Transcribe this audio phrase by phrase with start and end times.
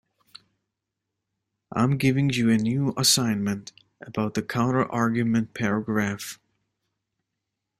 [1.71, 6.39] I am giving you a new assignment about the counterargument paragraph.